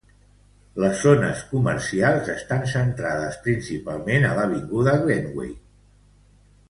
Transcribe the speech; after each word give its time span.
Les 0.83 1.01
zones 1.07 1.43
comercials 1.49 2.31
estan 2.35 2.65
centrades 2.73 3.37
principalment 3.47 4.27
a 4.31 4.35
l'avinguda 4.41 4.97
Glenway. 5.05 5.53